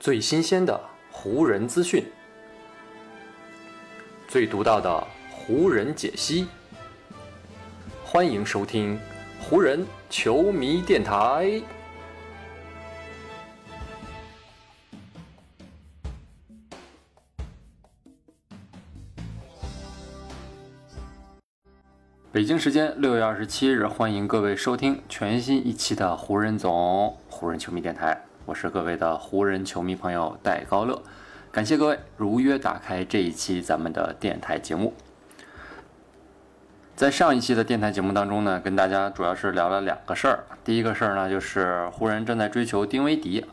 [0.00, 0.80] 最新鲜的
[1.10, 2.02] 湖人资讯，
[4.26, 6.46] 最独到的湖人解析。
[8.02, 8.98] 欢迎收听
[9.42, 11.62] 湖人球迷电台。
[22.32, 28.18] 北京时间六月二十七日，欢迎各位收听全新一期的湖人总湖人球迷电台。
[28.46, 31.00] 我是各位的湖人球迷朋友戴高乐，
[31.52, 34.94] 感谢各位如约打开这一期咱们的电台节目。
[36.96, 40.44] 在上一期的电台节目当中呢，跟大家主要是聊了两个事儿。
[40.64, 43.44] 第一个事儿呢，就是湖人正在追求丁威迪，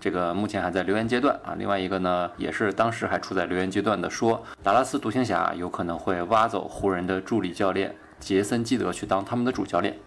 [0.00, 1.54] 这个目前还在留言阶段啊。
[1.58, 7.94] 另外一个呢，也是当时还处在留言阶段的，说达拉斯独行侠有可能会挖走湖人的助理教练。
[8.18, 9.98] 杰森·基德去当他们的主教练，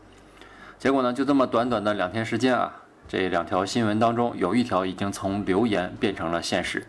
[0.79, 2.73] 结果呢，就这么短短的两天时间啊，
[3.09, 6.85] 这两条新闻当中有一条已经从留言变成了现实。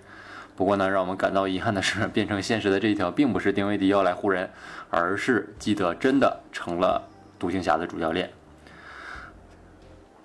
[0.54, 4.50] 不过呢，让我们感到遗憾的是， 变成现实的这一条并不是丁威迪要来湖人，
[4.90, 7.02] 而是基德真的成了
[7.38, 8.28] 独行侠的主教练。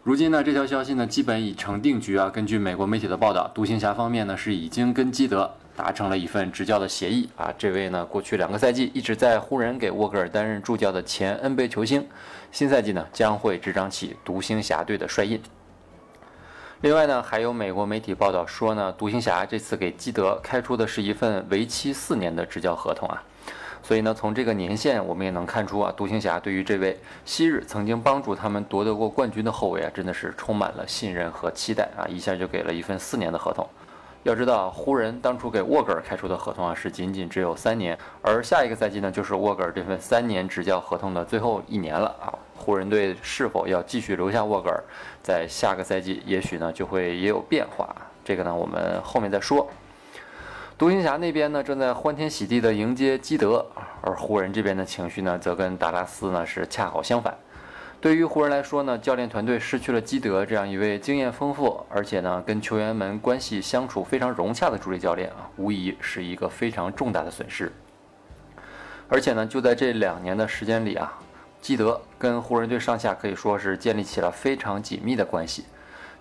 [0.03, 2.29] 如今呢，这条消息呢基本已成定局啊。
[2.29, 5.49] 根据美国媒体的报道，独行侠方面呢是已经跟基德。
[5.77, 7.53] 达成了一份执教的协议啊！
[7.57, 12.07] 这位呢，过去两个赛季一直在湖人给沃格尔担任助教的前 NBA 球星，
[12.49, 15.37] 新赛季呢将会执掌起独行侠队的帅印。
[16.81, 23.23] 另外呢，还有美国媒体报道说呢，独行侠这次给基德开出的是一份为期四年的执教合同啊！
[23.81, 32.05] 所以呢，从这个年限我们也能看出啊，独行侠对于这位昔日曾经帮助他们夺得过冠军的后卫啊，真的是充满了信任和期待啊！
[32.07, 33.67] 一下就给了一份四年的合同。
[34.25, 42.33] 要知道，湖人当初给沃格尔开出的合同啊，是仅仅只有三年，而下一个赛季呢，就是沃格尔这份三年执教合同的最后一年了啊。
[42.55, 44.83] 湖人队是否要继续留下沃格尔，
[45.21, 49.69] 在下个赛季也许呢就会也有变化，这个呢我们后面再说。
[50.75, 53.63] 独行侠那边呢正在欢天喜地的迎接基德，
[54.01, 57.37] 而湖人这边的情绪呢则跟达拉斯呢是恰好相反。
[58.05, 67.71] 对于湖人来说呢，教练团队失去了基德这样一位经验丰富，而且呢跟球员们关系相处非常融洽的主力教练啊，无疑是一个非常重大的损失。
[69.07, 71.17] 而且呢，就在这两年的时间里啊，
[71.59, 75.65] 基德跟湖人队上下可以说是建立起了非常紧密的关系。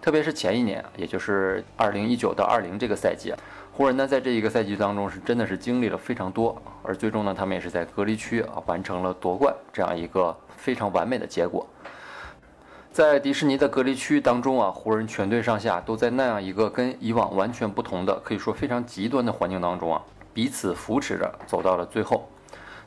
[0.01, 3.35] 特别是前一年，也就是二零一九到二零这个赛季，
[3.77, 11.67] 湖人呢在这一个赛季当中是真的是经历了非常多，而最终呢，他们也是在隔离区啊完成了夺冠这样一个非常完美的结果。
[12.93, 20.01] 在迪士尼的隔离区当中啊，湖人全队上下都在那样一个跟以往完全不同的，可以说非常极端的环境当中啊，
[20.33, 22.29] 彼此扶持着走到了最后。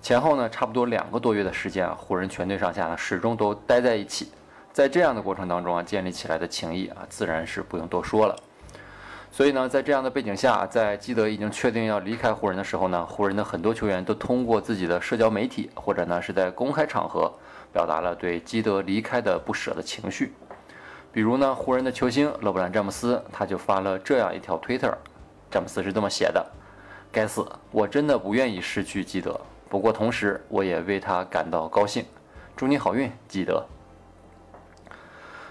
[0.01, 4.31] 前后呢，差不多两个多月的时间啊，湖人全队上下呢始终都待在一起。
[4.71, 8.33] 在这样的过程当中啊，建立起来的情谊啊，自然是不用多说了。
[9.37, 17.31] 所以呢，在这样的背景下，在基德已经确定要离开湖人的时候呢，湖人的很多球员都通过自己的社交媒体或者呢是在公开场合。
[17.71, 20.33] 表达了对基德离开的不舍的情绪，
[21.11, 24.91] 比如呢，湖人的球星勒布朗·詹姆斯他就发了这样一条推特，
[25.51, 26.43] 詹姆斯是这么写的
[27.13, 29.39] ：“该死，我真的不愿意失去基德，
[29.69, 32.03] 不过同时我也为他感到高兴。
[32.55, 33.63] 祝你好运，基德。”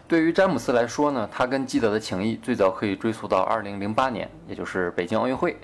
[0.09, 5.57] 对于詹姆斯来说呢，他跟基德的情谊最早可以追溯到2008年，也就是北京奥运会。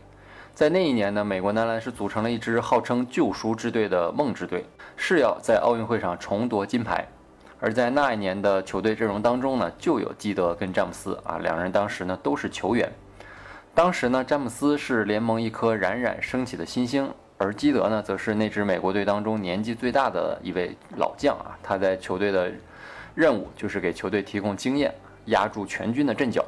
[0.52, 4.66] 在那一年呢，美国男篮是组成了一支号称“救赎之队”的梦之队，
[4.96, 7.06] 是要在奥运会上重夺金牌。
[7.60, 12.90] 而在那一年的球队阵容当中呢，就有基德跟詹姆斯啊，两人当时呢都是球员。
[13.72, 21.56] 当时呢，詹姆斯是联盟一颗冉冉升起的新星，而基德呢，则是那支美国队当中年纪最大的一位老将啊。
[21.62, 22.50] 他在球队的
[23.14, 24.94] 任务就是给球队提供经验，
[25.26, 26.44] 压住全军的阵脚。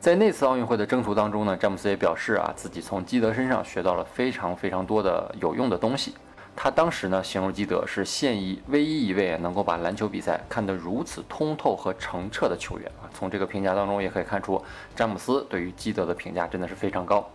[0.00, 6.14] 在那次奥运会的征途当中呢，詹姆斯也表示啊，自己从基德身上学到了非常非常多的有用的东西。
[6.54, 13.06] 他当时呢，形容基德是现役唯一一位能够把篮球比赛看得如此通透和澄澈的球员啊。
[13.14, 14.60] 从这个评价当中也可以看出，
[14.96, 17.28] 詹姆斯对于基德的评价真的是非常高。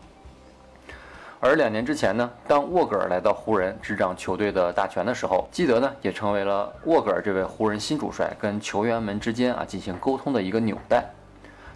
[1.46, 11.04] 而两年之前呢，当沃格尔来到湖人执掌球队的大权的时候，基德呢也成为了沃格尔这位湖人新主帅跟球员们之间啊进行沟通的一个纽带。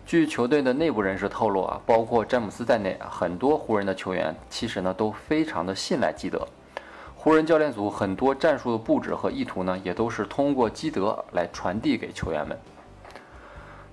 [0.06, 6.48] 据球队的内部人士透露啊，包括詹姆斯在内啊，很多湖人的球员其实呢都非常的信赖基德。
[7.18, 12.58] 湖人教练组很多战术的布置和意图呢，也都是通过基德来传递给球员们。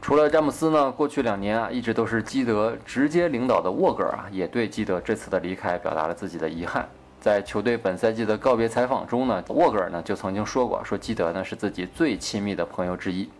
[0.04, 6.86] 除了詹姆斯呢，过去两年啊，一直都是基德直接领导的沃格尔啊，也对基德这次的离开表达了自己的遗憾。
[7.22, 13.30] 在球队本赛季的告别采访中呢，沃格尔呢就曾经说过，说基德呢是自己最亲密的朋友之一。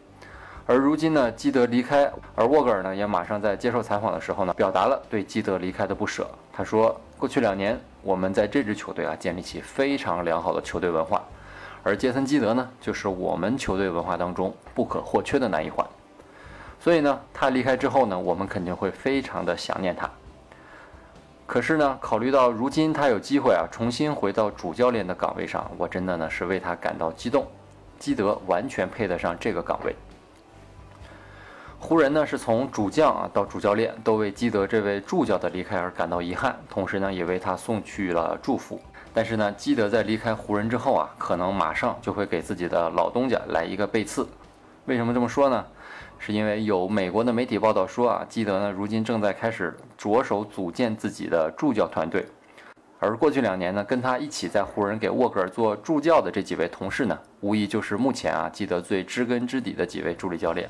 [0.64, 6.26] 而如今呢，基德离开，而沃格尔呢也马上在接受采访的时候呢，表达了对基德离开的不舍。
[6.50, 11.22] 他说：“过去两年，我们在这支球队啊建立起非常良好的球队文化，
[11.82, 15.87] 而杰森·基德呢，就是我们球队文化当中不可或缺的那一环。
[16.84, 20.06] 所以呢，他离开之后呢，我们肯定会非常的想念他。
[21.46, 27.46] 可是呢，考虑到如今他有机会啊重新回到主教练的岗位上，我真的呢是为他感到激动。
[27.98, 29.96] 基德完全配得上这个岗位。”
[31.81, 38.78] 湖人呢是从主将啊到主教练，都为基德这位助教的离开而感到遗憾，同时呢也为他送去了祝福。
[39.14, 44.28] 但是呢，基德在离开湖人之后啊，可能马上就会给自己的老东家来一个背刺。
[44.84, 45.64] 为什么这么说呢？
[46.19, 52.25] 是因为有美国的媒体报道说啊，基德呢如今正在开始着手组建自己的助教团队，
[52.99, 60.69] 而过去两年呢，跟他一起在湖人给沃格尔做助教的这几位同事呢，无疑就是目前啊基德最知根知底的几位助理教练。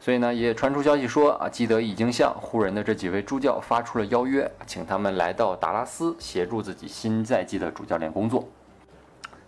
[0.00, 8.44] 所以呢，也传出消息说啊，基德已经向湖人的这几位助教发出了邀约，请他们来到达拉斯协助自己新赛季的主教练工作。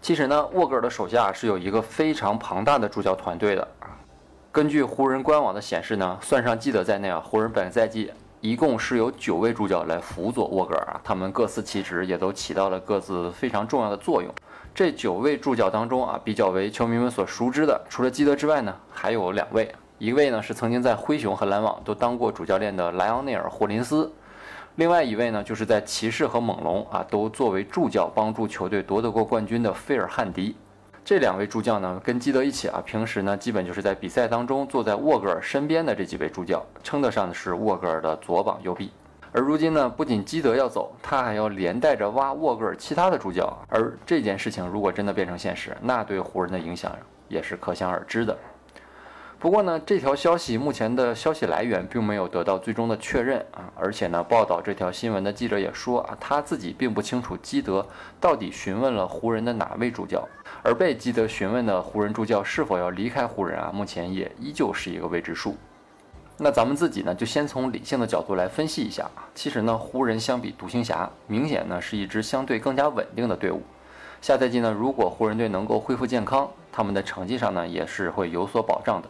[0.01, 3.67] 其实呢，沃格尔的手下是有一个非常庞大的助教团队的。
[4.55, 14.33] 根据湖人官网的显示呢，算上基德在内啊，湖人本赛季一共是有九位助教来辅佐沃格尔啊，他们各司其职，也都起到了各自非常重要的作用。
[14.73, 19.69] 这九位助教当中啊，比较为球迷们所熟知的，除了基德之外呢，还有两位。
[19.99, 24.09] 一位呢是曾经在灰熊和篮网都当过主教练的莱昂内尔·霍林斯，
[24.77, 30.55] 另外一位呢就是在骑士和猛龙啊都作为助教帮助球队夺得过冠军的费尔汉迪。
[31.05, 38.91] 这两位助教呢跟基德一起啊，平时呢基本就是在比赛当中坐在沃格尔身边的这几位助教，称得上的是沃格尔的左膀右臂。
[39.31, 46.91] 而如今呢，不仅基德要走，他还要连带着挖沃格尔其他的助教，而这件事情如果真的变成现实，那对湖人的影响
[47.29, 48.35] 也是可想而知的。
[49.45, 57.87] 不过呢，这条消息目前的消息来源并没有得到最终的确认啊，而且呢，报道这条新闻的记者也说啊，他自己并不清楚基德
[58.19, 60.27] 到底询问了湖人的哪位助教，
[60.63, 65.55] 而被基德询问的湖人助教是否要离开湖人啊，目前也依旧是一个未知数。
[66.39, 73.63] 那咱们自己呢，就先从理性的角度来分析一下啊，其实呢，湖人相比独行侠，明显呢是一支相对更加稳定的队伍。
[74.23, 79.09] 下赛季呢，如果湖人队能够恢复健康，他们的成绩上呢也是会有所保障的。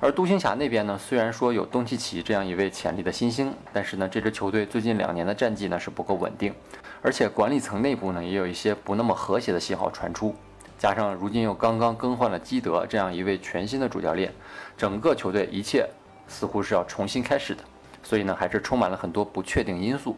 [0.00, 6.54] 而独行侠那边呢，虽然说有东契奇这样一位潜力的新星，但是呢，这支球队最近两年的战绩呢是不够稳定，
[7.02, 10.32] 而且管理层内部呢也有一些不那么和谐的信号传出，
[10.78, 14.32] 加上如今又刚刚更换了基德这样一位全新的主教练，
[14.76, 15.84] 整个球队一切
[16.28, 17.64] 似乎是要重新开始的，
[18.00, 20.16] 所以呢，还是充满了很多不确定因素。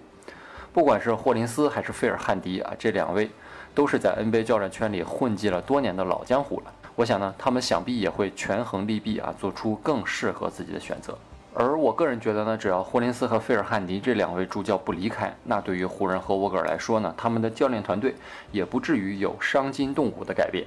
[0.75, 3.31] 不管是霍林斯还是费尔汉迪啊，这两位
[3.75, 6.73] 都是在 NBA 教练圈里混迹了多年的老江湖了。
[7.01, 11.17] 我想呢，他们想必也会权衡利弊啊，做出更适合自己的选择。
[11.55, 18.15] 而我个人觉得呢，只要霍林斯和费尔汉迪这两位助教不离开，那对于湖人和沃格尔来说呢，他们的教练团队
[18.53, 20.67] 也不至于有伤筋动骨的改变。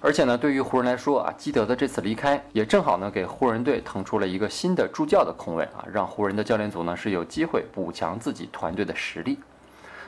[0.00, 9.38] 而且呢，对于湖人来说啊，基德的这次离开也正好呢，给湖人队腾出了一个新的助教的空位啊，让湖人的教练组呢是有机会补强自己团队的实力。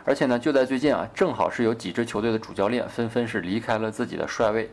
[0.06, 4.70] 而且呢，就在最近啊，正好是有几支球队的主教练纷纷是离开了自己的帅位。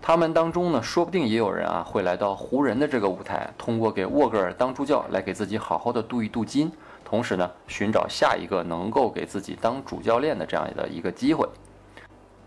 [0.00, 6.72] 他们当中呢，说不定也有人啊会来到湖人的这个舞台，通过给沃格尔当助教来给自己好好的镀一镀金，
[7.04, 11.46] 同时呢，寻找下一个能够给自己当主教练的这样的一个机会。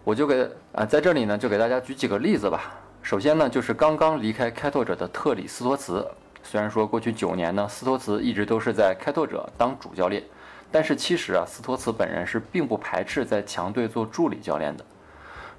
[0.04, 2.74] 我就给啊在这里呢，就给大家举几个例子吧。
[3.04, 6.08] 首先呢，就是刚刚离开开拓者的特里斯托茨。
[6.44, 10.24] 虽然说过去九年呢，斯托茨一直都是在开拓者当主教练，
[10.72, 14.84] 但是其实啊，斯托茨本人是并不排斥在强队做助理教练的。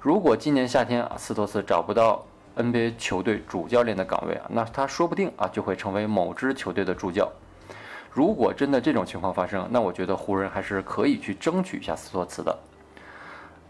[0.03, 2.25] 如果今年夏天啊，斯托茨找不到
[2.57, 7.31] NBA 球队主教练的岗位啊，那他说不定啊就会成为某支球队的助教。
[8.11, 12.53] 如果真的这种情况发生，那我觉得湖人还是可以去争取一下斯托茨的。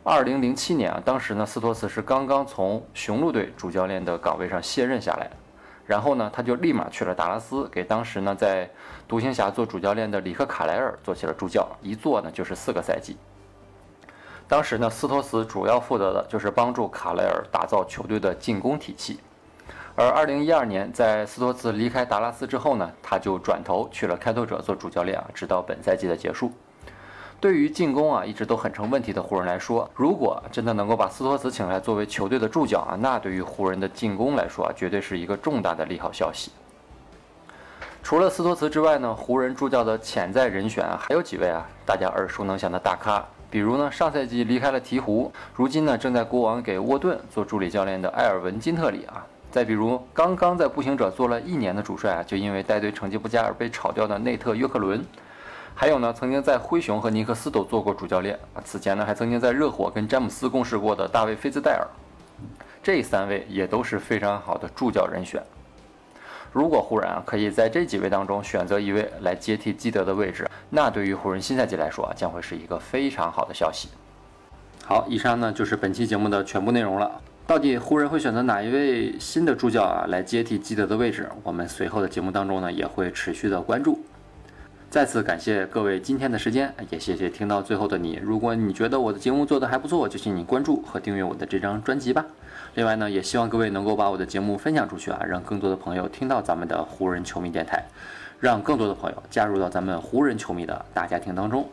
[0.03, 5.29] 二零零七年啊，当时呢，斯托茨是刚刚从雄鹿队主教练的岗位上卸任下来，
[5.85, 8.67] 然后呢，他就立马去了达拉斯，给当时呢在
[9.07, 13.17] 独行侠做主教练的里克卡莱尔做起了助教，一做呢就是四个赛季。
[14.47, 19.19] 当时呢，斯托茨主要负责的就是帮助卡莱尔打造球队的进攻体系。
[19.95, 26.51] 而2012年，在斯托茨离开达拉斯之后呢，他就转头去了开拓者做主教练啊，直到本赛季的结束。
[27.39, 36.51] 对于进攻啊一直都很成问题的湖人来说，如果真的能够把斯托茨请来作为球队的助教啊，那对于湖人的进攻来说啊，绝对是一个重大的利好消息。
[38.01, 43.23] 除了斯托茨之外呢，湖人助教的潜在人选啊，还有几位啊，大家耳熟能详的大咖。
[43.53, 55.05] 比如呢，上赛季离开了鹈鹕，如今呢正在国王给沃顿做助理教练的埃尔文·金特里啊，再比如，刚刚在步行者做了一年的主帅啊，就因为带队成绩不佳而被炒掉的内特约克伦。
[55.75, 58.57] 还有呢，曾经在灰熊和尼克斯都做过主教练啊。
[58.65, 61.85] 此前呢，还曾经在热火跟詹姆斯共事过的大卫菲兹戴尔。
[62.81, 65.39] 这三位也都是非常好的助教人选。
[66.53, 73.89] 如果湖人啊可以在这几位当中选择一位来接替基德的位置，那对于湖人新赛季来说啊，将会是一个非常好的消息。
[74.85, 77.11] 好，以上呢就是本期节目的全部内容了。
[77.47, 81.27] 到底湖人会选择哪一位新的助教啊来接替基德的位置？
[81.41, 83.99] 我们随后的节目当中呢也会持续的关注。
[84.93, 88.19] 再次感谢各位今天的时间，也谢谢听到最后的你。
[88.21, 92.23] 如果你觉得我的节目做得还不错，就请你关注和订阅我的这张专辑吧。
[92.75, 97.83] 另外呢，也希望各位能够把我的节目分享出去啊，让更多的朋友听到咱们的湖人球迷电台，
[98.39, 101.67] 让更多的朋友加入到咱们湖人球迷的大家庭当中。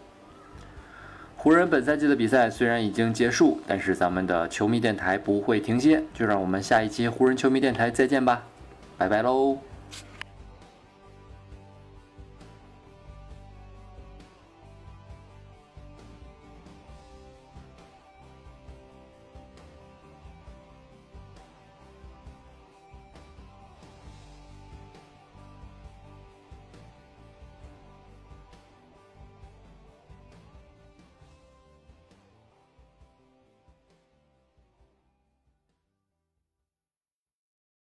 [1.37, 8.45] 湖人本赛季的比赛虽然已经结束，但是咱们的球迷电台不会停歇，就让我们下一期湖人球迷电台再见吧，
[8.97, 9.59] 拜拜喽。